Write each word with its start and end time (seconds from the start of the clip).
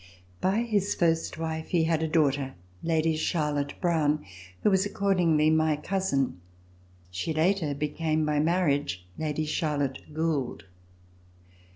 By 0.39 0.63
his 0.63 0.95
first 0.95 1.37
wife 1.37 1.67
he 1.67 1.83
had 1.83 2.01
a 2.01 2.07
daughter, 2.07 2.55
Lady 2.81 3.15
Charlotte 3.15 3.79
Browne, 3.79 4.25
who 4.63 4.71
was 4.71 4.83
accordingly 4.83 5.51
my 5.51 5.75
cousin. 5.75 6.41
She 7.11 7.35
later 7.35 7.75
became 7.75 8.25
by 8.25 8.39
marriage 8.39 9.05
Lady 9.19 9.45
Charlotte 9.45 9.99
Goold. 10.11 10.63